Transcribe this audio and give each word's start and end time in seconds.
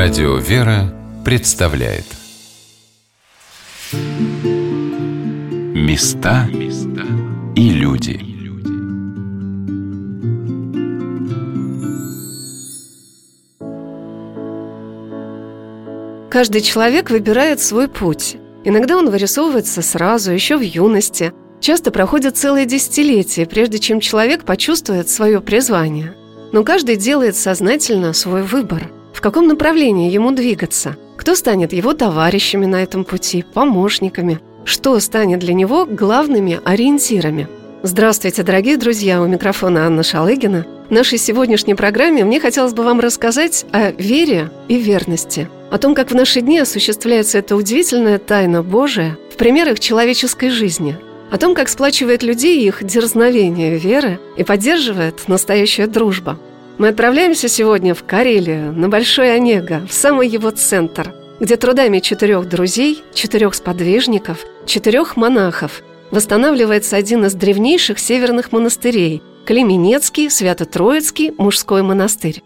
Радио 0.00 0.36
«Вера» 0.36 0.94
представляет 1.24 2.04
Места 5.74 6.48
и 7.56 7.70
люди 7.70 8.20
Каждый 16.30 16.60
человек 16.60 17.10
выбирает 17.10 17.58
свой 17.58 17.88
путь. 17.88 18.36
Иногда 18.62 18.96
он 18.96 19.10
вырисовывается 19.10 19.82
сразу, 19.82 20.30
еще 20.30 20.58
в 20.58 20.60
юности. 20.60 21.32
Часто 21.58 21.90
проходят 21.90 22.36
целые 22.36 22.66
десятилетия, 22.66 23.46
прежде 23.46 23.80
чем 23.80 23.98
человек 23.98 24.44
почувствует 24.44 25.08
свое 25.08 25.40
призвание. 25.40 26.14
Но 26.52 26.62
каждый 26.62 26.94
делает 26.94 27.34
сознательно 27.34 28.12
свой 28.12 28.44
выбор– 28.44 28.92
в 29.18 29.20
каком 29.20 29.48
направлении 29.48 30.12
ему 30.12 30.30
двигаться, 30.30 30.96
кто 31.16 31.34
станет 31.34 31.72
его 31.72 31.92
товарищами 31.92 32.66
на 32.66 32.84
этом 32.84 33.02
пути, 33.02 33.44
помощниками, 33.52 34.38
что 34.64 35.00
станет 35.00 35.40
для 35.40 35.54
него 35.54 35.86
главными 35.86 36.60
ориентирами. 36.64 37.48
Здравствуйте, 37.82 38.44
дорогие 38.44 38.76
друзья, 38.76 39.20
у 39.20 39.26
микрофона 39.26 39.86
Анна 39.86 40.04
Шалыгина. 40.04 40.66
В 40.88 40.92
нашей 40.92 41.18
сегодняшней 41.18 41.74
программе 41.74 42.24
мне 42.24 42.38
хотелось 42.38 42.74
бы 42.74 42.84
вам 42.84 43.00
рассказать 43.00 43.66
о 43.72 43.90
вере 43.90 44.52
и 44.68 44.76
верности, 44.76 45.48
о 45.72 45.78
том, 45.78 45.96
как 45.96 46.12
в 46.12 46.14
наши 46.14 46.40
дни 46.40 46.60
осуществляется 46.60 47.38
эта 47.38 47.56
удивительная 47.56 48.20
тайна 48.20 48.62
Божия 48.62 49.18
в 49.32 49.36
примерах 49.36 49.80
человеческой 49.80 50.50
жизни, 50.50 50.96
о 51.32 51.38
том, 51.38 51.56
как 51.56 51.68
сплачивает 51.68 52.22
людей 52.22 52.64
их 52.64 52.84
дерзновение 52.84 53.78
веры 53.78 54.20
и 54.36 54.44
поддерживает 54.44 55.26
настоящая 55.26 55.88
дружба– 55.88 56.38
мы 56.78 56.88
отправляемся 56.88 57.48
сегодня 57.48 57.94
в 57.94 58.04
Карелию, 58.04 58.72
на 58.72 58.88
Большой 58.88 59.34
Онега, 59.34 59.82
в 59.88 59.92
самый 59.92 60.28
его 60.28 60.50
центр, 60.50 61.12
где 61.40 61.56
трудами 61.56 61.98
четырех 61.98 62.48
друзей, 62.48 63.02
четырех 63.12 63.54
сподвижников, 63.54 64.44
четырех 64.64 65.16
монахов 65.16 65.82
восстанавливается 66.10 66.96
один 66.96 67.26
из 67.26 67.34
древнейших 67.34 67.98
северных 67.98 68.52
монастырей– 68.52 69.22
Клеменецкий 69.46 70.30
Свято-Троицкий 70.30 71.32
мужской 71.36 71.82
монастырь. 71.82 72.42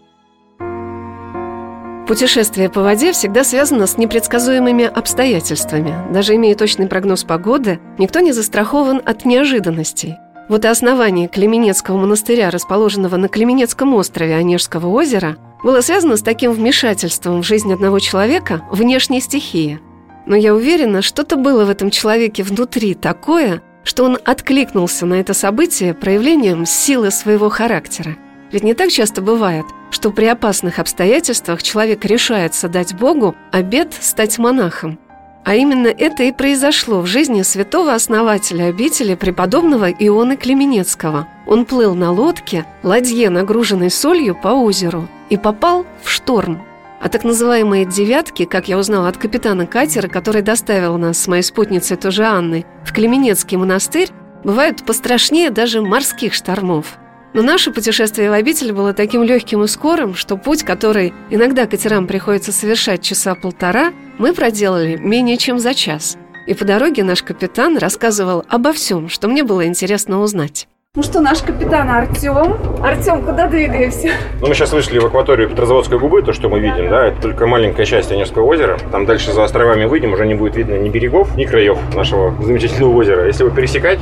Путешествие 2.07 2.69
по 2.69 2.81
воде 2.81 3.13
всегда 3.13 3.43
связано 3.43 3.87
с 3.87 3.97
непредсказуемыми 3.97 4.85
обстоятельствами. 4.85 5.93
Даже 6.13 6.35
имея 6.35 6.55
точный 6.55 6.87
прогноз 6.87 7.23
погоды, 7.23 7.79
никто 7.97 8.19
не 8.19 8.31
застрахован 8.31 9.01
от 9.05 9.25
неожиданностей. 9.25 10.15
Вот 10.49 10.65
и 10.65 10.67
основание 10.67 11.27
Клеменецкого 11.27 11.97
монастыря, 11.97 12.49
расположенного 12.49 13.15
на 13.17 13.29
Клеменецком 13.29 13.93
острове 13.93 14.35
Онежского 14.35 14.87
озера, 14.87 15.37
было 15.63 15.81
связано 15.81 16.17
с 16.17 16.21
таким 16.21 16.51
вмешательством 16.51 17.41
в 17.41 17.45
жизнь 17.45 17.71
одного 17.71 17.99
человека 17.99 18.61
внешней 18.69 19.21
стихии. 19.21 19.79
Но 20.25 20.35
я 20.35 20.53
уверена, 20.53 21.01
что-то 21.01 21.37
было 21.37 21.65
в 21.65 21.69
этом 21.69 21.89
человеке 21.89 22.43
внутри 22.43 22.93
такое, 22.93 23.61
что 23.83 24.03
он 24.03 24.17
откликнулся 24.23 25.05
на 25.05 25.15
это 25.15 25.33
событие 25.33 25.93
проявлением 25.93 26.65
силы 26.65 27.11
своего 27.11 27.49
характера. 27.49 28.15
Ведь 28.51 28.63
не 28.63 28.73
так 28.73 28.91
часто 28.91 29.21
бывает, 29.21 29.65
что 29.89 30.11
при 30.11 30.25
опасных 30.25 30.79
обстоятельствах 30.79 31.63
человек 31.63 32.05
решается 32.05 32.67
дать 32.67 32.93
Богу 32.93 33.35
обет 33.51 33.93
стать 33.99 34.37
монахом. 34.37 34.99
А 35.45 35.55
именно 35.55 35.87
это 35.87 36.23
и 36.23 36.31
произошло 36.31 37.01
в 37.01 37.05
жизни 37.05 37.41
святого 37.41 37.93
основателя 37.93 38.65
обители 38.65 39.15
преподобного 39.15 39.91
Ионы 39.91 40.37
Клеменецкого. 40.37 41.27
Он 41.45 41.65
плыл 41.65 41.95
на 41.95 42.11
лодке, 42.11 42.65
ладье, 42.81 43.29
нагруженной 43.29 43.91
солью, 43.91 44.35
по 44.35 44.49
озеру, 44.49 45.07
и 45.29 45.35
попал 45.35 45.85
в 46.01 46.09
шторм. 46.09 46.61
А 47.01 47.09
так 47.09 47.25
называемые 47.25 47.85
«девятки», 47.85 48.45
как 48.45 48.69
я 48.69 48.77
узнала 48.77 49.09
от 49.09 49.17
капитана 49.17 49.67
катера, 49.67 50.07
который 50.07 50.41
доставил 50.41 50.97
нас 50.97 51.17
с 51.17 51.27
моей 51.27 51.43
спутницей 51.43 51.97
тоже 51.97 52.23
Анной 52.23 52.65
в 52.85 52.93
Клеменецкий 52.93 53.57
монастырь, 53.57 54.09
бывают 54.45 54.85
пострашнее 54.85 55.49
даже 55.49 55.81
морских 55.81 56.33
штормов– 56.33 56.97
но 57.33 57.41
наше 57.41 57.71
путешествие 57.71 58.29
в 58.29 58.33
обитель 58.33 58.73
было 58.73 58.93
таким 58.93 59.23
легким 59.23 59.63
и 59.63 59.67
скорым, 59.67 60.15
что 60.15 60.37
путь, 60.37 60.63
который 60.63 61.13
иногда 61.29 61.65
катерам 61.65 62.07
приходится 62.07 62.51
совершать 62.51 63.01
часа 63.01 63.35
полтора, 63.35 63.91
мы 64.17 64.33
проделали 64.33 64.97
менее 64.97 65.37
чем 65.37 65.59
за 65.59 65.73
час. 65.73 66.17
И 66.45 66.53
по 66.53 66.65
дороге 66.65 67.03
наш 67.03 67.23
капитан 67.23 67.77
рассказывал 67.77 68.43
обо 68.49 68.73
всем, 68.73 69.09
что 69.09 69.27
мне 69.27 69.43
было 69.43 69.65
интересно 69.65 70.21
узнать. 70.21 70.67
Ну 70.95 71.01
что, 71.01 71.21
наш 71.21 71.41
капитан 71.41 71.89
Артем. 71.89 72.55
Артем, 72.83 73.25
куда 73.25 73.47
двигаемся? 73.47 74.11
Ну, 74.39 74.47
мы 74.47 74.53
сейчас 74.53 74.73
вышли 74.73 74.99
в 74.99 75.05
акваторию 75.07 75.49
Петрозаводской 75.49 75.97
губы, 75.97 76.21
то, 76.21 76.33
что 76.33 76.49
мы 76.49 76.59
видим, 76.59 76.87
да, 76.87 77.07
это 77.07 77.19
только 77.19 77.47
маленькая 77.47 77.83
часть 77.83 78.11
Онежского 78.11 78.43
озера. 78.43 78.77
Там 78.91 79.07
дальше 79.07 79.31
за 79.31 79.43
островами 79.43 79.85
выйдем, 79.85 80.13
уже 80.13 80.27
не 80.27 80.35
будет 80.35 80.55
видно 80.55 80.77
ни 80.77 80.89
берегов, 80.89 81.35
ни 81.35 81.45
краев 81.45 81.79
нашего 81.95 82.39
замечательного 82.43 82.95
озера. 82.95 83.25
Если 83.25 83.43
его 83.43 83.55
пересекать, 83.55 83.99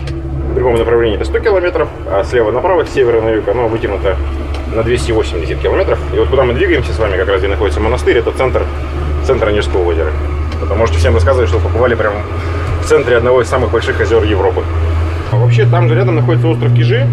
в 0.52 0.56
другом 0.56 0.76
направлении 0.76 1.16
это 1.16 1.26
100 1.26 1.40
километров, 1.40 1.88
а 2.08 2.24
слева 2.24 2.52
направо, 2.52 2.86
с 2.86 2.90
севера 2.90 3.22
на 3.22 3.30
юг, 3.30 3.48
оно 3.48 3.68
вытянуто 3.68 4.18
на 4.76 4.84
280 4.84 5.60
километров. 5.60 6.00
И 6.14 6.20
вот 6.20 6.28
куда 6.28 6.44
мы 6.44 6.54
двигаемся 6.54 6.94
с 6.94 7.00
вами, 7.00 7.18
как 7.18 7.28
раз 7.28 7.40
где 7.40 7.48
находится 7.48 7.80
монастырь, 7.80 8.18
это 8.18 8.32
центр, 8.32 8.66
центр 9.26 9.48
Онежского 9.48 9.84
озера. 9.88 10.12
Вы 10.62 10.76
можете 10.76 11.00
всем 11.00 11.14
рассказывать, 11.14 11.50
что 11.50 11.60
побывали 11.60 11.96
прямо 11.96 12.18
в 12.82 12.86
центре 12.86 13.18
одного 13.18 13.42
из 13.42 13.48
самых 13.48 13.72
больших 13.72 14.00
озер 14.02 14.24
Европы. 14.24 14.64
А 15.32 15.38
вообще 15.38 15.66
там 15.66 15.88
же 15.88 15.96
рядом 15.96 16.16
находится 16.16 16.48
остров 16.48 16.74
Кижи. 16.74 17.08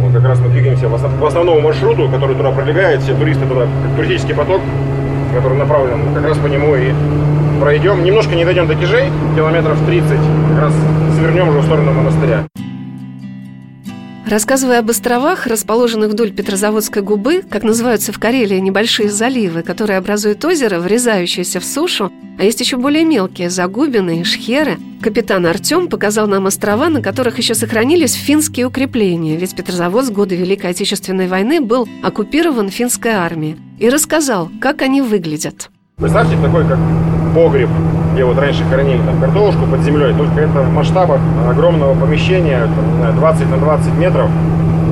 Вот 0.00 0.12
как 0.12 0.24
раз 0.24 0.38
мы 0.40 0.48
двигаемся 0.48 0.88
по 0.88 1.26
основному 1.26 1.60
маршруту, 1.60 2.08
который 2.08 2.36
туда 2.36 2.50
пролегает. 2.50 3.00
Все 3.00 3.14
туристы 3.14 3.46
туда, 3.46 3.66
туристический 3.96 4.34
поток, 4.34 4.60
который 5.34 5.56
направлен 5.56 6.14
как 6.14 6.24
раз 6.26 6.38
по 6.38 6.46
нему 6.46 6.76
и 6.76 6.92
пройдем. 7.60 8.04
Немножко 8.04 8.34
не 8.34 8.44
дойдем 8.44 8.66
до 8.66 8.74
Кижей, 8.74 9.10
километров 9.34 9.78
30, 9.86 10.10
как 10.50 10.60
раз 10.60 10.74
свернем 11.16 11.48
уже 11.48 11.60
в 11.60 11.64
сторону 11.64 11.92
монастыря. 11.92 12.44
Рассказывая 14.26 14.78
об 14.78 14.88
островах, 14.88 15.46
расположенных 15.46 16.10
вдоль 16.10 16.32
Петрозаводской 16.32 17.02
губы, 17.02 17.42
как 17.42 17.64
называются 17.64 18.12
в 18.12 18.20
Карелии 18.20 18.58
небольшие 18.58 19.10
заливы, 19.10 19.62
которые 19.62 19.98
образуют 19.98 20.44
озеро, 20.44 20.78
врезающееся 20.78 21.58
в 21.58 21.64
сушу, 21.64 22.12
а 22.38 22.44
есть 22.44 22.60
еще 22.60 22.76
более 22.76 23.04
мелкие– 23.04 23.50
загубины 23.50 24.20
и 24.20 24.24
шхеры, 24.24 24.78
капитан 25.02 25.44
Артем 25.44 25.88
показал 25.88 26.28
нам 26.28 26.46
острова, 26.46 26.88
на 26.88 27.02
которых 27.02 27.38
еще 27.38 27.54
сохранились 27.54 28.14
финские 28.14 28.66
укрепления, 28.66 29.36
ведь 29.36 29.56
Петрозавод 29.56 30.06
с 30.06 30.10
года 30.10 30.34
Великой 30.34 30.70
Отечественной 30.70 31.26
войны 31.26 31.60
был 31.60 31.88
оккупирован 32.02 32.70
финской 32.70 33.12
армией, 33.12 33.56
и 33.78 33.88
рассказал, 33.88 34.50
как 34.60 34.82
они 34.82 35.02
выглядят. 35.02 35.70
Представьте, 35.96 36.36
такой 36.40 36.66
как 36.66 36.78
погреб, 37.34 37.68
где 38.12 38.24
вот 38.24 38.38
раньше 38.38 38.64
хранили 38.64 39.00
там 39.02 39.18
картошку 39.20 39.66
под 39.66 39.80
землей, 39.82 40.14
только 40.14 40.40
это 40.40 40.60
в 40.60 40.72
масштабах 40.72 41.20
огромного 41.48 41.94
помещения, 41.94 42.60
там, 42.60 42.90
не 42.90 42.96
знаю, 42.98 43.14
20 43.14 43.50
на 43.50 43.56
20 43.56 43.94
метров 43.94 44.30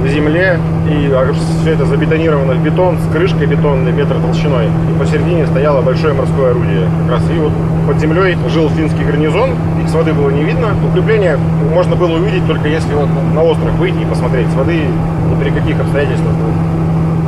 в 0.03 0.09
земле, 0.09 0.59
и 0.89 1.13
все 1.61 1.73
это 1.73 1.85
забетонировано 1.85 2.55
в 2.55 2.63
бетон 2.63 2.97
с 2.99 3.13
крышкой 3.13 3.47
бетонной 3.47 3.93
метр 3.93 4.17
толщиной. 4.19 4.67
И 4.67 4.99
посередине 4.99 5.47
стояло 5.47 5.83
большое 5.83 6.15
морское 6.15 6.53
орудие. 6.53 6.89
Как 7.03 7.19
раз 7.19 7.31
и 7.31 7.39
вот 7.39 7.53
под 7.87 7.99
землей 7.99 8.37
жил 8.49 8.71
финский 8.71 9.05
гарнизон, 9.05 9.51
их 9.83 9.89
с 9.89 9.95
воды 9.95 10.15
было 10.15 10.31
не 10.31 10.43
видно. 10.43 10.69
Укрепление 10.91 11.37
можно 11.73 11.97
было 11.97 12.17
увидеть 12.17 12.47
только 12.47 12.69
если 12.69 12.95
вот 12.95 13.09
на 13.35 13.43
остров 13.43 13.75
выйти 13.75 14.01
и 14.01 14.07
посмотреть. 14.07 14.49
С 14.49 14.55
воды 14.55 14.85
ни 15.29 15.43
при 15.43 15.51
каких 15.51 15.79
обстоятельствах. 15.79 16.33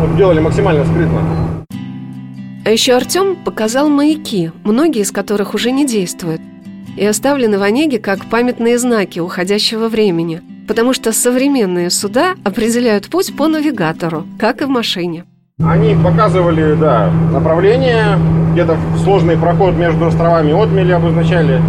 Вот 0.01 0.17
делали 0.17 0.41
максимально 0.41 0.85
скрытно. 0.87 1.21
А 2.65 2.71
еще 2.71 2.95
Артем 2.95 3.35
показал 3.35 3.89
маяки, 3.89 4.53
многие 4.63 5.03
из 5.03 5.11
которых 5.11 5.55
уже 5.55 5.73
не 5.73 5.85
действуют, 5.85 6.41
и 6.97 7.05
оставлены 7.05 7.59
в 7.59 7.63
Онеге 7.63 7.99
как 7.99 8.27
памятные 8.27 8.79
знаки 8.79 9.19
уходящего 9.19 9.89
времени, 9.89 10.43
потому 10.69 10.93
что 10.93 11.13
современные 11.13 11.91
суда 11.91 12.35
определяют 12.45 13.09
путь 13.09 13.35
по 13.37 13.49
навигатору, 13.49 14.27
как 14.39 14.63
и 14.63 14.67
в 14.67 14.69
машине. 14.69 15.25
Они 15.61 15.97
показывали, 15.97 16.75
да, 16.75 17.11
направление, 17.33 18.17
где-то 18.53 18.77
сложный 19.03 19.37
проход 19.37 19.75
между 19.75 20.07
островами 20.07 20.53
отмели 20.53 20.93
обозначали. 20.93 21.61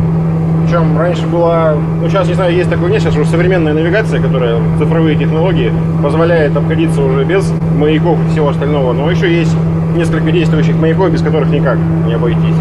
Причем 0.63 0.95
раньше 0.95 1.25
была, 1.25 1.73
ну 1.73 2.07
сейчас 2.07 2.27
не 2.27 2.35
знаю, 2.35 2.53
есть 2.53 2.69
такое 2.69 2.91
нет, 2.91 3.01
сейчас 3.01 3.15
уже 3.15 3.25
современная 3.25 3.73
навигация, 3.73 4.21
которая 4.21 4.61
цифровые 4.77 5.17
технологии 5.17 5.73
позволяет 6.03 6.55
обходиться 6.55 7.01
уже 7.01 7.25
без 7.25 7.51
маяков 7.79 8.19
и 8.27 8.31
всего 8.31 8.49
остального. 8.49 8.93
Но 8.93 9.09
еще 9.09 9.31
есть 9.35 9.55
несколько 9.95 10.31
действующих 10.31 10.75
маяков, 10.75 11.11
без 11.11 11.21
которых 11.21 11.49
никак 11.49 11.77
не 12.05 12.13
обойтись. 12.13 12.55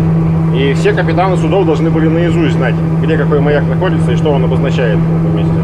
И 0.54 0.74
все 0.74 0.92
капитаны 0.92 1.36
судов 1.36 1.66
должны 1.66 1.90
были 1.90 2.08
наизусть 2.08 2.54
знать, 2.54 2.74
где 3.02 3.16
какой 3.16 3.40
маяк 3.40 3.64
находится 3.66 4.12
и 4.12 4.16
что 4.16 4.30
он 4.32 4.44
обозначает 4.44 4.98
в 4.98 5.20
этом 5.20 5.36
месте. 5.36 5.54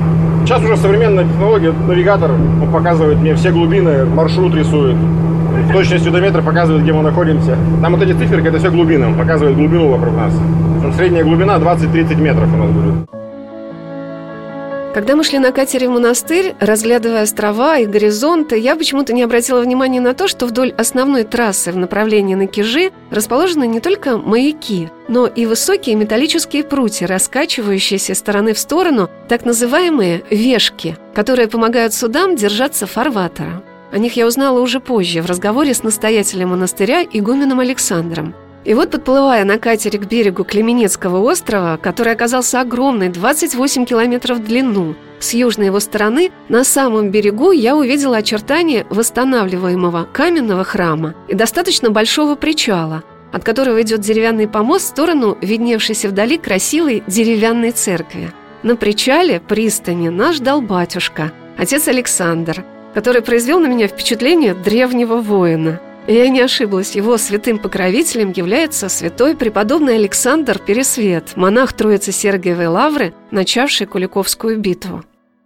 Сейчас 0.44 0.62
уже 0.62 0.76
современная 0.78 1.24
технология, 1.24 1.72
навигатор 1.72 2.30
он 2.32 2.70
показывает 2.72 3.18
мне 3.18 3.34
все 3.34 3.50
глубины, 3.50 4.06
маршрут 4.06 4.54
рисует, 4.54 4.96
в 4.96 5.72
точностью 5.72 6.10
до 6.10 6.20
метра 6.20 6.40
показывает, 6.40 6.84
где 6.84 6.92
мы 6.92 7.02
находимся. 7.02 7.56
Там 7.82 7.92
вот 7.94 8.02
эти 8.02 8.12
циферки, 8.12 8.46
это 8.46 8.58
все 8.58 8.70
глубины, 8.70 9.08
он 9.08 9.14
показывает 9.14 9.56
глубину 9.56 9.90
вокруг 9.90 10.16
нас. 10.16 10.32
Средняя 10.96 11.24
глубина 11.24 11.56
20-30 11.56 12.16
метров 12.16 12.48
у 12.54 12.56
нас 12.56 12.70
будет. 12.70 13.17
Когда 14.94 15.16
мы 15.16 15.22
шли 15.22 15.38
на 15.38 15.52
катере 15.52 15.86
в 15.88 15.92
монастырь, 15.92 16.54
разглядывая 16.60 17.22
острова 17.22 17.78
и 17.78 17.84
горизонты, 17.84 18.58
я 18.58 18.74
почему-то 18.74 19.12
не 19.12 19.22
обратила 19.22 19.60
внимания 19.60 20.00
на 20.00 20.14
то, 20.14 20.28
что 20.28 20.46
вдоль 20.46 20.72
основной 20.78 21.24
трассы 21.24 21.70
в 21.72 21.76
направлении 21.76 22.34
на 22.34 22.46
Кижи 22.46 22.90
расположены 23.10 23.66
не 23.66 23.80
только 23.80 24.16
маяки, 24.16 24.88
но 25.06 25.26
и 25.26 25.44
высокие 25.44 25.94
металлические 25.94 26.64
прутья, 26.64 27.06
раскачивающиеся 27.06 28.14
стороны 28.14 28.54
в 28.54 28.58
сторону, 28.58 29.10
так 29.28 29.44
называемые 29.44 30.24
«вешки», 30.30 30.96
которые 31.14 31.48
помогают 31.48 31.92
судам 31.92 32.34
держаться 32.34 32.86
фарватера. 32.86 33.62
О 33.92 33.98
них 33.98 34.16
я 34.16 34.26
узнала 34.26 34.58
уже 34.60 34.80
позже, 34.80 35.20
в 35.20 35.26
разговоре 35.26 35.74
с 35.74 35.82
настоятелем 35.82 36.50
монастыря 36.50 37.04
игуменом 37.04 37.60
Александром. 37.60 38.34
И 38.68 38.74
вот, 38.74 38.90
подплывая 38.90 39.46
на 39.46 39.58
катере 39.58 39.98
к 39.98 40.04
берегу 40.04 40.44
Клеменецкого 40.44 41.20
острова, 41.20 41.78
который 41.78 42.12
оказался 42.12 42.60
огромный, 42.60 43.08
28 43.08 43.86
километров 43.86 44.36
в 44.36 44.44
длину, 44.44 44.94
с 45.20 45.32
южной 45.32 45.68
его 45.68 45.80
стороны, 45.80 46.32
на 46.50 46.64
самом 46.64 47.10
берегу 47.10 47.50
я 47.50 47.74
увидела 47.74 48.18
очертания 48.18 48.86
восстанавливаемого 48.90 50.06
каменного 50.12 50.64
храма 50.64 51.14
и 51.28 51.34
достаточно 51.34 51.88
большого 51.88 52.34
причала, 52.34 53.04
от 53.32 53.42
которого 53.42 53.80
идет 53.80 54.00
деревянный 54.00 54.46
помост 54.46 54.84
в 54.84 54.88
сторону 54.88 55.38
видневшейся 55.40 56.10
вдали 56.10 56.36
красивой 56.36 57.02
деревянной 57.06 57.70
церкви. 57.70 58.32
На 58.62 58.76
причале 58.76 59.40
пристани 59.40 60.10
нас 60.10 60.36
ждал 60.36 60.60
батюшка, 60.60 61.32
отец 61.56 61.88
Александр, 61.88 62.66
который 62.92 63.22
произвел 63.22 63.60
на 63.60 63.66
меня 63.66 63.88
впечатление 63.88 64.52
древнего 64.52 65.22
воина– 65.22 65.80
я 66.14 66.28
не 66.28 66.40
ошиблась, 66.40 66.96
его 66.96 67.18
святым 67.18 67.58
покровителем 67.58 68.32
является 68.32 68.88
святой 68.88 69.36
преподобный 69.36 69.96
Александр 69.96 70.58
Пересвет, 70.58 71.36
монах 71.36 71.72
Троицы 71.72 72.12
Сергиевой 72.12 72.66
Лавры, 72.66 73.12
начавший 73.30 73.86
Куликовскую 73.86 74.58
битву. 74.58 75.02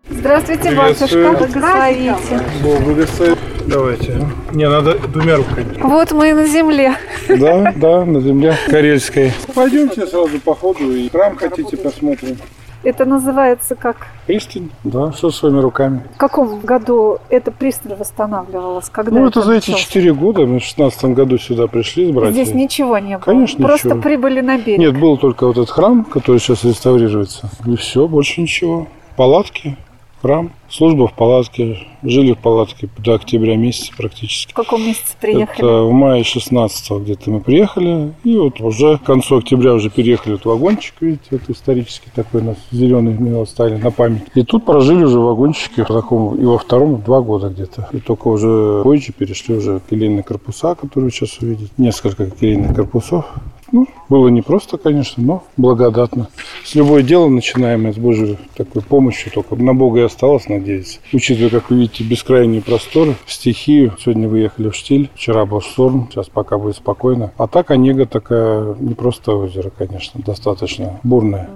Здравствуйте, 0.08 0.74
батюшка, 0.74 1.32
благословите. 1.32 2.40
Бог 2.62 2.80
благословит. 2.80 3.38
Давайте. 3.66 4.28
Не, 4.52 4.68
надо 4.68 4.98
двумя 4.98 5.36
руками. 5.36 5.78
Вот 5.80 6.12
мы 6.12 6.30
и 6.30 6.32
на 6.32 6.46
земле. 6.46 6.96
Да, 7.28 7.72
да, 7.76 8.04
на 8.04 8.20
земле 8.20 8.56
карельской. 8.66 9.32
Пойдемте 9.54 10.06
сразу 10.06 10.40
по 10.40 10.54
ходу 10.54 10.94
и 10.94 11.08
храм 11.08 11.36
хотите 11.36 11.76
посмотрим. 11.76 12.38
Это 12.82 13.04
называется 13.04 13.74
как? 13.74 14.08
Пристань, 14.26 14.70
да, 14.82 15.10
все 15.10 15.30
своими 15.30 15.60
руками. 15.60 16.02
В 16.14 16.18
каком 16.18 16.60
году 16.60 17.18
эта 17.28 17.50
пристань 17.50 17.94
восстанавливалась? 17.94 18.88
Когда 18.90 19.12
ну, 19.12 19.26
это, 19.26 19.40
это 19.40 19.46
за 19.48 19.54
эти 19.54 19.74
четыре 19.74 20.12
года, 20.12 20.46
мы 20.46 20.58
в 20.58 20.62
шестнадцатом 20.62 21.14
году 21.14 21.38
сюда 21.38 21.66
пришли 21.68 22.10
с 22.10 22.14
братьями. 22.14 22.34
Здесь 22.34 22.54
ничего 22.54 22.98
не 22.98 23.16
было? 23.16 23.24
Конечно, 23.24 23.64
Просто 23.66 23.88
ничего. 23.88 24.02
прибыли 24.02 24.40
на 24.40 24.58
берег? 24.58 24.78
Нет, 24.78 24.98
был 24.98 25.16
только 25.16 25.46
вот 25.46 25.56
этот 25.56 25.70
храм, 25.70 26.04
который 26.04 26.38
сейчас 26.38 26.64
реставрируется. 26.64 27.48
И 27.66 27.76
все, 27.76 28.08
больше 28.08 28.40
ничего. 28.40 28.88
Палатки, 29.16 29.76
храм, 30.22 30.52
служба 30.70 31.08
в 31.08 31.14
палатке. 31.14 31.86
Жили 32.02 32.32
в 32.32 32.38
палатке 32.38 32.88
до 32.98 33.14
октября 33.14 33.56
месяца 33.56 33.92
практически. 33.96 34.50
В 34.52 34.54
каком 34.54 34.84
месяце 34.84 35.14
приехали? 35.20 35.58
Это 35.58 35.82
в 35.82 35.92
мае 35.92 36.24
16 36.24 36.90
где-то 37.02 37.30
мы 37.30 37.40
приехали. 37.40 38.12
И 38.24 38.36
вот 38.36 38.60
уже 38.60 38.98
к 38.98 39.02
концу 39.02 39.38
октября 39.38 39.74
уже 39.74 39.90
переехали 39.90 40.36
в 40.36 40.44
вагончик, 40.44 40.94
видите, 41.00 41.28
вот 41.30 41.42
исторический 41.48 42.10
такой 42.14 42.40
у 42.40 42.44
нас 42.44 42.56
зеленый 42.72 43.14
мы 43.18 43.40
оставили 43.40 43.76
на 43.76 43.90
память. 43.90 44.22
И 44.34 44.42
тут 44.42 44.64
прожили 44.64 45.04
уже 45.04 45.20
в 45.20 45.24
вагончике 45.24 45.84
в 45.84 45.88
таком, 45.88 46.34
и 46.36 46.44
во 46.44 46.58
втором 46.58 47.00
два 47.02 47.20
года 47.20 47.48
где-то. 47.48 47.88
И 47.92 47.98
только 47.98 48.28
уже 48.28 48.82
позже 48.82 49.12
перешли 49.12 49.56
уже 49.56 49.80
келейные 49.88 50.22
корпуса, 50.22 50.74
которые 50.74 51.06
вы 51.06 51.10
сейчас 51.12 51.38
увидите. 51.38 51.70
Несколько 51.76 52.30
келейных 52.30 52.74
корпусов. 52.74 53.26
Ну, 53.72 53.88
было 54.10 54.28
непросто, 54.28 54.76
конечно, 54.76 55.22
но 55.22 55.44
благодатно. 55.56 56.28
С 56.64 56.74
любое 56.74 57.02
дело 57.02 57.28
начинаемое 57.28 57.92
с 57.92 57.96
Божьей 57.96 58.38
такой 58.54 58.82
помощью, 58.82 59.32
только 59.32 59.56
на 59.56 59.74
Бога 59.74 60.00
и 60.00 60.04
осталось 60.04 60.48
надеяться. 60.48 60.98
Учитывая, 61.12 61.50
как 61.50 61.70
вы 61.70 61.76
видите, 61.76 62.04
бескрайние 62.04 62.60
просторы, 62.60 63.14
стихию. 63.26 63.96
Сегодня 63.98 64.28
выехали 64.28 64.68
в 64.68 64.76
Штиль, 64.76 65.10
вчера 65.14 65.46
был 65.46 65.62
шторм, 65.62 66.08
сейчас 66.10 66.28
пока 66.28 66.58
будет 66.58 66.76
спокойно. 66.76 67.32
А 67.38 67.46
так 67.46 67.70
Онега 67.70 68.04
такая, 68.06 68.74
не 68.78 68.94
просто 68.94 69.32
озеро, 69.32 69.70
конечно, 69.76 70.20
достаточно 70.22 71.00
бурная. 71.02 71.48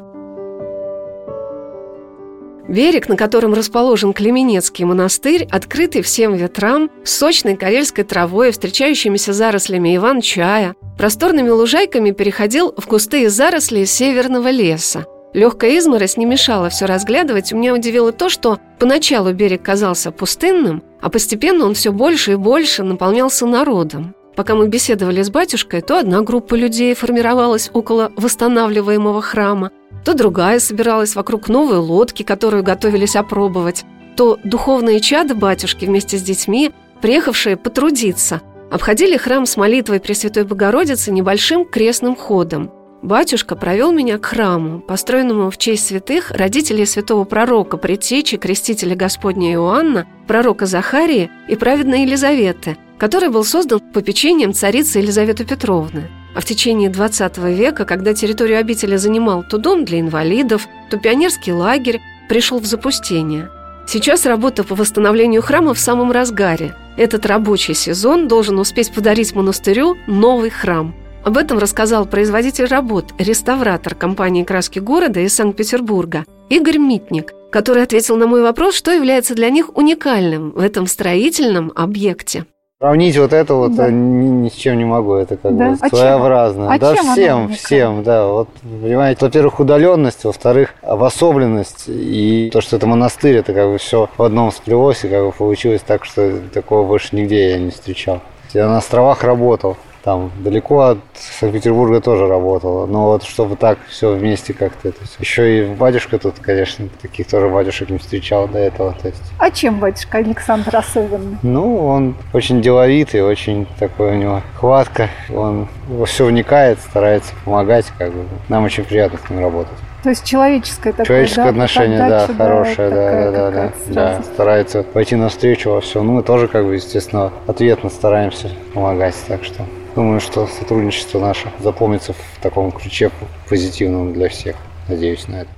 Берег, 2.68 3.08
на 3.08 3.16
котором 3.16 3.54
расположен 3.54 4.12
Клеменецкий 4.12 4.84
монастырь, 4.84 5.46
открытый 5.50 6.02
всем 6.02 6.34
ветрам, 6.34 6.90
с 7.04 7.12
сочной 7.12 7.56
карельской 7.56 8.04
травой, 8.04 8.50
встречающимися 8.50 9.32
зарослями 9.32 9.96
иван-чая, 9.96 10.74
просторными 10.98 11.50
лужайками 11.50 12.10
переходил 12.10 12.74
в 12.76 12.88
густые 12.88 13.30
заросли 13.30 13.84
северного 13.84 14.50
леса. 14.50 15.06
Легкая 15.32 15.78
изморозь 15.78 16.16
не 16.16 16.24
мешала 16.24 16.68
все 16.70 16.86
разглядывать, 16.86 17.52
меня 17.52 17.74
удивило 17.74 18.10
то, 18.10 18.28
что 18.28 18.58
поначалу 18.78 19.32
берег 19.32 19.62
казался 19.62 20.10
пустынным, 20.10 20.82
а 21.00 21.10
постепенно 21.10 21.66
он 21.66 21.74
все 21.74 21.92
больше 21.92 22.32
и 22.32 22.36
больше 22.36 22.82
наполнялся 22.82 23.46
народом. 23.46 24.14
Пока 24.34 24.54
мы 24.54 24.68
беседовали 24.68 25.22
с 25.22 25.30
батюшкой, 25.30 25.80
то 25.82 25.98
одна 25.98 26.20
группа 26.20 26.54
людей 26.54 26.94
формировалась 26.94 27.70
около 27.72 28.12
восстанавливаемого 28.16 29.22
храма, 29.22 29.70
то 30.04 30.14
другая 30.14 30.58
собиралась 30.60 31.16
вокруг 31.16 31.48
новой 31.48 31.78
лодки, 31.78 32.22
которую 32.22 32.62
готовились 32.62 33.16
опробовать, 33.16 33.84
то 34.16 34.38
духовные 34.44 35.00
чады 35.00 35.34
батюшки 35.34 35.84
вместе 35.84 36.19
с 36.19 36.22
детьми, 36.22 36.72
приехавшие 37.02 37.56
потрудиться, 37.56 38.40
обходили 38.70 39.16
храм 39.16 39.46
с 39.46 39.56
молитвой 39.56 40.00
Пресвятой 40.00 40.44
Богородицы 40.44 41.12
небольшим 41.12 41.64
крестным 41.64 42.16
ходом. 42.16 42.70
Батюшка 43.02 43.54
провел 43.54 43.93
меня 43.93 44.19
к 44.19 44.25
храму, 44.25 44.81
построенному 44.81 45.50
в 45.50 45.58
честь 45.58 45.87
святых 45.87 46.31
родителей 46.31 46.87
святого 46.87 47.25
пророка, 47.25 47.76
предтечи, 47.76 48.37
крестителя 48.37 48.96
Господня 48.96 49.52
Иоанна, 49.52 50.08
пророка 50.26 50.66
Захарии 50.66 51.31
и 51.49 51.56
праведной 51.56 52.02
Елизаветы, 52.02 52.76
который 52.99 53.28
был 53.28 53.44
создан 53.44 53.81
попечением 53.81 54.54
царицы 54.54 54.99
Елизаветы 54.99 55.44
Петровны. 55.44 56.10
А 56.37 56.41
в 56.41 56.44
течение 56.44 56.91
20 56.91 57.38
века, 57.38 57.87
когда 57.87 58.12
территорию 58.12 58.59
обители 58.59 58.97
занимал 58.97 59.43
то 59.43 59.56
дом 59.56 59.87
для 59.87 60.00
инвалидов, 60.00 60.69
то 60.91 60.99
пионерский 60.99 61.50
лагерь, 61.50 62.03
пришел 62.29 62.59
в 62.59 62.67
запустение. 62.67 63.49
Сейчас 63.87 64.27
работа 64.27 64.62
по 64.62 64.75
восстановлению 64.75 65.41
храма 65.41 65.73
в 65.73 65.79
самом 65.79 66.12
разгаре. 66.12 66.75
Этот 66.99 67.25
рабочий 67.25 67.73
сезон 67.73 68.29
должен 68.29 68.59
успеть 68.59 68.93
подарить 68.93 69.35
монастырю 69.35 69.97
новый 70.06 70.50
храм. 70.50 70.94
Об 71.25 71.38
этом 71.38 71.56
рассказал 71.56 72.05
производитель 72.05 72.67
работ, 72.67 73.15
реставратор 73.19 73.94
компании 73.94 74.44
«Краски 74.44 74.79
города» 74.79 75.21
из 75.21 75.35
Санкт-Петербурга 75.35 76.27
Игорь 76.50 76.79
Митник, 76.79 77.33
который 77.50 77.83
ответил 77.83 78.17
на 78.17 78.27
мой 78.27 78.43
вопрос, 78.43 78.75
что 78.75 78.93
является 78.93 79.35
для 79.35 79.49
них 79.49 79.75
уникальным 79.75 80.50
в 80.50 80.61
этом 80.61 80.87
строительном 80.87 81.73
объекте. 81.75 82.44
Сравнить 82.78 83.17
вот 83.17 83.32
это 83.32 83.55
вот 83.55 83.75
да. 83.75 83.90
ни, 83.90 84.26
ни 84.26 84.49
с 84.50 84.52
чем 84.52 84.76
не 84.76 84.85
могу, 84.85 85.14
это 85.14 85.38
как 85.38 85.56
да? 85.56 85.71
бы 85.71 85.78
а 85.80 85.88
своеобразно. 85.88 86.75
А 86.75 86.78
да, 86.78 86.95
всем, 86.95 87.49
всем, 87.54 88.02
да. 88.02 88.26
Вот, 88.26 88.49
понимаете, 88.62 89.25
во-первых, 89.25 89.61
удаленность, 89.61 90.25
во-вторых, 90.25 90.75
обособленность 90.83 91.85
и 91.88 92.50
то, 92.52 92.61
что 92.61 92.76
это 92.76 92.87
монастырь, 92.87 93.37
это 93.37 93.54
как 93.54 93.71
бы 93.71 93.78
все 93.78 94.11
в 94.18 94.23
одном 94.23 94.52
сплелось, 94.52 95.02
и 95.06 95.09
как 95.09 95.25
бы 95.25 95.33
получилось 95.33 95.80
так, 95.87 96.04
что 96.04 96.38
такого 96.52 96.87
больше 96.87 97.16
нигде 97.16 97.52
я 97.52 97.59
не 97.59 97.71
встречал. 97.71 98.21
Я 98.52 98.68
на 98.68 98.76
островах 98.76 99.25
работал, 99.25 99.78
там 100.06 100.30
далеко 100.38 100.82
от 100.82 100.98
Санкт-Петербурга 101.14 102.00
тоже 102.00 102.28
работала. 102.28 102.86
Но 102.86 103.06
вот 103.06 103.25
чтобы 103.25 103.56
так 103.56 103.76
все 103.88 104.14
вместе 104.14 104.52
как-то 104.54 104.90
это 104.90 105.04
все. 105.04 105.16
Еще 105.18 105.58
и 105.58 105.75
батюшка 105.75 106.20
тут, 106.20 106.36
конечно, 106.40 106.88
таких 107.02 107.26
тоже 107.26 107.48
батюшек 107.48 107.90
не 107.90 107.98
встречал 107.98 108.46
до 108.46 108.58
этого. 108.58 108.92
То 108.92 109.08
есть. 109.08 109.22
А 109.40 109.50
чем 109.50 109.80
батюшка 109.80 110.18
Александр 110.18 110.76
особенный? 110.76 111.38
Ну, 111.42 111.84
он 111.88 112.14
очень 112.32 112.62
деловитый, 112.62 113.25
очень 113.25 113.66
такой 113.80 114.12
у 114.12 114.14
него 114.14 114.42
хватка. 114.54 115.10
Он 115.34 115.66
во 115.88 116.06
все 116.06 116.26
вникает, 116.26 116.78
старается 116.78 117.32
помогать. 117.44 117.86
Как 117.98 118.12
бы. 118.12 118.26
Нам 118.48 118.62
очень 118.62 118.84
приятно 118.84 119.18
с 119.18 119.28
ним 119.28 119.40
работать. 119.40 119.76
То 120.06 120.10
есть 120.10 120.22
человеческое 120.22 120.92
такое, 120.92 121.04
Человеческое 121.04 121.42
да, 121.42 121.48
отношение, 121.48 121.98
да, 121.98 122.26
хорошее, 122.28 122.90
да, 122.90 123.30
да, 123.32 123.50
да, 123.50 123.72
да, 123.88 124.22
старается 124.22 124.84
пойти 124.84 125.16
навстречу 125.16 125.70
во 125.70 125.80
всем. 125.80 126.06
Ну, 126.06 126.12
мы 126.12 126.22
тоже, 126.22 126.46
как 126.46 126.64
бы, 126.64 126.76
естественно, 126.76 127.32
ответно 127.48 127.90
стараемся 127.90 128.52
помогать, 128.72 129.16
так 129.26 129.42
что 129.42 129.64
Думаю, 129.96 130.20
что 130.20 130.46
сотрудничество 130.46 131.18
наше 131.18 131.50
запомнится 131.58 132.12
в 132.12 132.40
таком 132.40 132.70
ключе 132.70 133.10
позитивном 133.48 134.12
для 134.12 134.28
всех. 134.28 134.54
Надеюсь 134.88 135.26
на 135.26 135.40
это. 135.40 135.50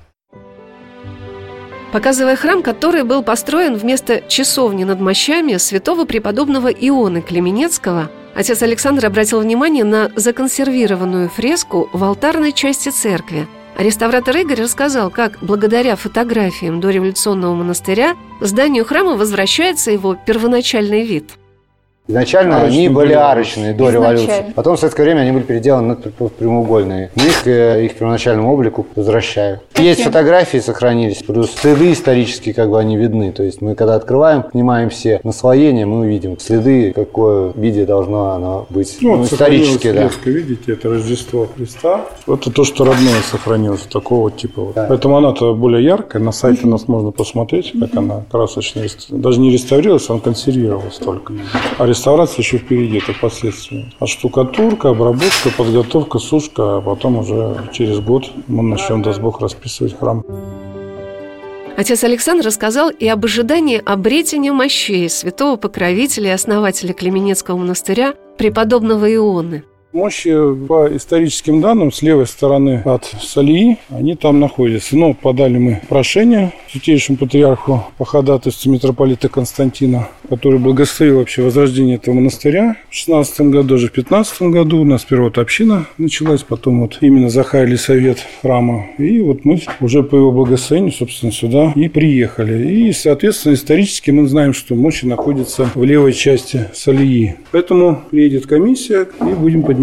Показывая 1.93 2.37
храм, 2.37 2.63
который 2.63 3.03
был 3.03 3.23
построен 3.23 3.75
вместо 3.75 4.23
часовни 4.29 4.85
над 4.85 4.99
мощами 4.99 5.59
святого 5.59 6.07
преподобного 6.07 6.69
Ионы 6.69 7.21
Клеменецкого, 7.21 8.11
отец 8.35 8.63
Александр 8.63 9.05
обратил 9.05 9.41
внимание 9.41 9.85
на 9.85 10.11
законсервированную 10.17 11.29
фреску 11.29 11.91
в 11.93 12.03
алтарной 12.03 12.53
части 12.55 12.89
церкви. 12.89 13.47
Реставратор 13.79 14.37
Игорь 14.37 14.61
рассказал, 14.63 15.09
как 15.09 15.39
благодаря 15.41 15.95
фотографиям 15.95 16.81
дореволюционного 16.81 17.55
монастыря 17.55 18.17
зданию 18.41 18.85
храма 18.85 19.17
возвращается 19.17 19.93
его 19.93 20.17
первоначальный 20.17 21.05
вид– 21.07 21.31
Изначально 22.09 22.57
Арочные 22.57 22.87
они 22.87 22.89
были 22.89 23.13
арочные 23.13 23.75
до 23.75 23.85
Изначально. 23.91 23.93
революции. 24.17 24.53
Потом 24.55 24.77
в 24.77 24.81
советское 24.81 25.03
время 25.03 25.21
они 25.21 25.33
были 25.33 25.43
переделаны 25.43 25.95
пр- 25.95 26.31
прямоугольные. 26.31 27.11
Мы 27.15 27.23
их, 27.27 27.47
э, 27.47 27.85
их 27.85 27.95
первоначальному 27.97 28.51
облику 28.53 28.87
возвращаю. 28.97 29.61
Есть 29.77 30.03
фотографии 30.03 30.57
сохранились, 30.59 31.19
плюс 31.23 31.51
следы 31.53 31.93
исторические, 31.93 32.55
как 32.55 32.71
бы 32.71 32.81
они 32.81 32.97
видны. 32.97 33.31
То 33.33 33.43
есть 33.43 33.61
мы 33.61 33.75
когда 33.75 33.95
открываем, 33.95 34.43
снимаем 34.51 34.89
все 34.89 35.21
наслоения, 35.23 35.85
мы 35.85 36.01
увидим 36.01 36.39
следы, 36.41 36.93
в 36.93 36.95
какое 36.95 37.53
виде 37.55 37.85
должно 37.85 38.31
оно 38.33 38.67
быть. 38.71 38.97
Ну, 39.03 39.11
Ну, 39.11 39.17
вот 39.19 39.31
исторически, 39.33 39.93
да. 39.93 40.09
фреска, 40.09 40.31
видите, 40.31 40.73
это 40.73 40.89
Рождество 40.89 41.47
Христа. 41.57 42.07
Это 42.27 42.51
то, 42.51 42.65
что 42.65 42.85
родное 42.85 43.21
сохранилось, 43.31 43.83
такого 43.83 44.31
типа. 44.31 44.63
вот. 44.63 44.75
Поэтому 44.75 45.19
она-то 45.19 45.55
более 45.55 45.85
яркая. 45.85 46.23
На 46.23 46.33
сайте 46.33 46.63
у 46.65 46.69
нас 46.69 46.89
можно 46.89 47.11
посмотреть, 47.11 47.75
как 47.79 47.95
она 47.97 48.23
красочно. 48.31 48.81
рест- 48.81 49.09
Даже 49.11 49.41
не 49.41 49.51
реставрировалась, 49.53 50.09
она 50.09 50.21
консервировалась 50.21 50.97
только. 50.97 51.35
А 51.77 51.87
реставрация 51.99 52.43
еще 52.43 52.59
впереди, 52.59 52.99
это 52.99 53.13
последствия. 53.13 53.85
А 53.99 54.07
штукатурка, 54.07 54.91
обработка, 54.91 55.51
подготовка, 55.57 56.19
сушка, 56.19 56.77
а 56.77 56.81
потом 56.81 57.19
уже 57.19 57.69
через 57.73 57.99
год 57.99 58.31
мы 58.47 58.63
начнем, 58.63 59.03
даст 59.03 59.21
Бог, 59.21 59.41
расписывать 59.41 59.99
храм. 59.99 60.25
Отец 61.77 62.03
Александр 62.05 62.47
рассказал 62.47 62.91
и 62.91 63.07
об 63.07 63.25
ожидании 63.25 63.81
обретения 63.85 64.53
мощей 64.53 65.09
святого 65.09 65.57
покровителя 65.57 66.31
и 66.31 66.35
основателя 66.35 66.93
Клеменецкого 66.93 67.57
монастыря 67.57 68.15
преподобного 68.37 69.13
Ионы. 69.13 69.65
Мощи 69.95 70.31
по 70.67 70.95
историческим 70.95 71.63
данным 71.63 71.91
с 71.91 72.03
левой 72.03 72.27
стороны 72.27 72.83
от 72.85 73.07
Салии, 73.23 73.79
они 73.89 74.17
там 74.17 74.39
находятся. 74.39 74.99
Но 74.99 75.15
подали 75.15 75.57
мы 75.57 75.81
прошение 75.89 76.53
святейшему 76.71 77.17
патриарху 77.17 77.87
по 77.97 78.05
ходатайству 78.05 78.71
митрополита 78.71 79.31
Константина, 79.31 80.11
который 80.29 80.59
благословил 80.59 81.17
вообще 81.17 81.41
возрождение 81.41 81.97
этого 81.97 82.17
монастыря. 82.17 82.77
В 82.91 82.95
16 82.95 83.41
году, 83.41 83.69
даже 83.69 83.89
в 83.89 83.93
15 83.93 84.43
году 84.43 84.83
у 84.83 84.85
нас 84.85 85.07
первая 85.07 85.31
вот 85.31 85.39
община 85.39 85.87
началась, 85.97 86.43
потом 86.43 86.83
вот 86.83 86.99
именно 87.01 87.31
захарили 87.31 87.77
совет 87.77 88.19
храма. 88.43 88.89
И 88.99 89.23
вот 89.23 89.47
мы 89.47 89.59
уже 89.81 90.03
по 90.03 90.17
его 90.17 90.33
благословению, 90.33 90.93
собственно, 90.93 91.33
сюда 91.33 91.73
и 91.75 91.89
приехали. 91.89 92.71
И, 92.71 92.93
соответственно, 92.93 93.55
исторически 93.55 94.11
мы 94.11 94.29
знаем, 94.29 94.53
что 94.53 94.75
мощи 94.75 95.07
находятся 95.07 95.71
в 95.75 95.83
левой 95.83 96.13
части 96.13 96.69
Салии. 96.75 97.37
Поэтому 97.53 98.03
приедет 98.11 98.47
комиссия 98.47 99.09
и 99.23 99.33
будем 99.33 99.63
поднимать, 99.63 99.78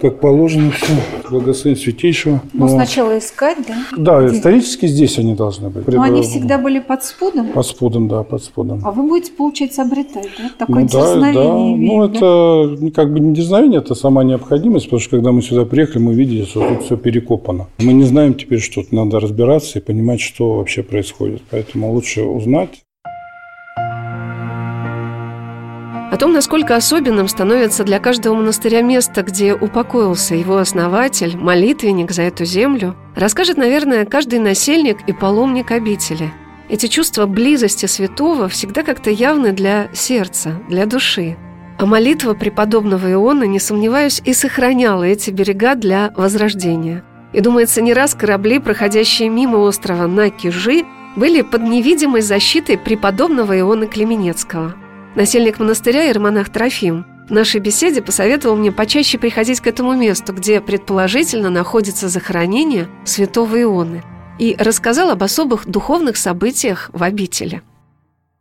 как 0.00 0.20
положено, 0.20 0.70
все. 0.70 0.92
Благословение 1.28 1.82
святейшего. 1.82 2.40
Ну, 2.52 2.66
Вот. 2.66 2.70
сначала 2.70 3.18
искать, 3.18 3.58
да? 3.66 3.76
Да, 3.96 4.26
исторически 4.26 4.86
здесь 4.86 5.18
они 5.18 5.34
должны 5.34 5.68
быть. 5.70 5.86
Но 5.88 6.02
они 6.02 6.22
всегда 6.22 6.58
были 6.58 6.78
под 6.78 7.04
спудом. 7.04 7.48
Под 7.48 7.66
спудом, 7.66 8.08
да, 8.08 8.22
под 8.22 8.42
спудом. 8.42 8.80
А 8.84 8.92
вы 8.92 9.02
будете, 9.02 9.32
получается, 9.32 9.82
обретать, 9.82 10.28
да? 10.38 10.50
Такое 10.58 10.82
Ну, 10.82 10.88
да, 10.88 10.98
да. 10.98 11.06
дерзновение 11.12 11.92
Ну, 11.92 12.08
да? 12.08 12.16
это 12.16 12.92
как 12.94 13.12
бы 13.12 13.20
не 13.20 13.34
дерзновение, 13.34 13.80
это 13.80 13.94
сама 13.94 14.24
необходимость, 14.24 14.86
потому 14.86 15.00
что 15.00 15.10
когда 15.10 15.32
мы 15.32 15.42
сюда 15.42 15.64
приехали, 15.64 16.02
мы 16.02 16.14
видели, 16.14 16.44
что 16.44 16.66
тут 16.68 16.84
все 16.84 16.96
перекопано. 16.96 17.66
Мы 17.78 17.92
не 17.92 18.04
знаем 18.04 18.34
теперь, 18.34 18.60
что 18.60 18.82
надо 18.90 19.20
разбираться 19.20 19.78
и 19.78 19.82
понимать, 19.82 20.20
что 20.20 20.54
вообще 20.54 20.82
происходит. 20.82 21.42
Поэтому 21.50 21.92
лучше 21.92 22.22
узнать. 22.22 22.82
О 26.10 26.16
том, 26.16 26.32
насколько 26.32 26.74
особенным 26.74 27.28
становится 27.28 27.84
для 27.84 27.98
каждого 27.98 28.34
монастыря 28.34 28.80
место, 28.80 29.22
где 29.22 29.52
упокоился 29.52 30.34
его 30.34 30.56
основатель, 30.56 31.36
молитвенник 31.36 32.12
за 32.12 32.22
эту 32.22 32.46
землю, 32.46 32.96
расскажет, 33.14 33.58
наверное, 33.58 34.06
каждый 34.06 34.38
насельник 34.38 35.06
и 35.06 35.12
паломник 35.12 35.70
обители. 35.70 36.32
Эти 36.70 36.86
чувства 36.86 37.26
близости 37.26 37.84
святого 37.84 38.48
всегда 38.48 38.84
как-то 38.84 39.10
явны 39.10 39.52
для 39.52 39.90
сердца, 39.92 40.62
для 40.70 40.86
души. 40.86 41.36
А 41.78 41.84
молитва 41.84 42.32
преподобного 42.32 43.12
Иона, 43.12 43.44
не 43.44 43.60
сомневаюсь, 43.60 44.22
и 44.24 44.32
сохраняла 44.32 45.04
эти 45.04 45.30
берега 45.30 45.74
для 45.74 46.10
возрождения. 46.16 47.04
И, 47.34 47.40
думается, 47.40 47.82
не 47.82 47.92
раз 47.92 48.14
корабли, 48.14 48.60
проходящие 48.60 49.28
мимо 49.28 49.58
острова 49.58 50.06
Накижи, 50.06 50.86
были 51.16 51.42
под 51.42 51.62
невидимой 51.62 52.22
защитой 52.22 52.78
преподобного 52.78 53.58
Иона 53.58 53.86
Клеменецкого– 53.86 54.74
Насельник 55.18 55.58
монастыря 55.58 56.04
Ермонах 56.04 56.48
Трофим 56.48 57.04
в 57.28 57.32
нашей 57.32 57.58
беседе 57.58 58.00
посоветовал 58.00 58.54
мне 58.54 58.70
почаще 58.70 59.18
приходить 59.18 59.58
к 59.58 59.66
этому 59.66 59.94
месту, 59.94 60.32
где 60.32 60.60
предположительно 60.60 61.50
находится 61.50 62.08
захоронение 62.08 62.86
святого 63.04 63.60
Ионы, 63.60 64.04
и 64.38 64.54
рассказал 64.56 65.10
об 65.10 65.24
особых 65.24 65.68
духовных 65.68 66.16
событиях 66.18 66.90
в 66.92 67.02
обители. 67.02 67.62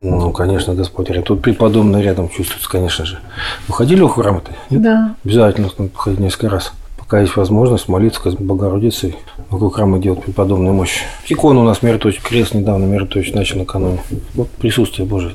Ну, 0.03 0.31
конечно, 0.31 0.75
Господь 0.75 1.09
рядом. 1.09 1.23
Тут 1.23 1.41
преподобный 1.41 2.03
рядом 2.03 2.29
чувствуется, 2.29 2.69
конечно 2.69 3.05
же. 3.05 3.21
Вы 3.67 3.73
ходили 3.73 4.03
в 4.03 4.09
храм-то? 4.09 4.51
Нет? 4.69 4.81
Да. 4.83 5.15
Обязательно 5.25 5.71
ходить 5.95 6.19
несколько 6.19 6.49
раз. 6.49 6.73
Пока 6.99 7.21
есть 7.21 7.35
возможность 7.35 7.87
молиться 7.87 8.21
к 8.21 8.39
Богородице, 8.39 9.15
вокруг 9.49 9.77
храма 9.77 9.97
делать 9.97 10.21
преподобную 10.21 10.75
мощь. 10.75 11.01
Икону 11.27 11.61
у 11.61 11.63
нас 11.63 11.81
Мироточь, 11.81 12.21
крест 12.21 12.53
недавно 12.53 12.85
Мироточь 12.85 13.33
начал 13.33 13.57
накануне. 13.57 13.99
Вот 14.35 14.51
присутствие 14.51 15.07
Божие. 15.07 15.33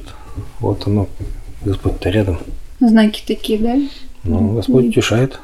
Вот 0.61 0.87
оно, 0.87 1.09
Господь-то 1.65 2.11
рядом. 2.11 2.39
Знаки 2.81 3.23
такие, 3.27 3.59
да? 3.59 3.77
Ну, 4.25 4.55
Господь 4.55 4.87
утешает. 4.87 5.39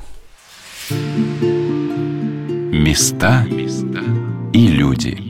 Места 2.72 3.46
и 4.52 4.66
люди. 4.68 5.27